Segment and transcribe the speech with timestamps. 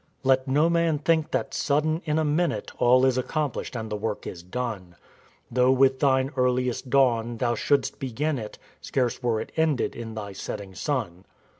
[0.23, 4.25] "Let no man think that sudden in a minute All is accomplished and the work
[4.25, 4.95] is done;—
[5.51, 10.33] Though with thine earliest dawn thou shouldst begin it Scarce were it ended in thy
[10.33, 11.25] setting sun."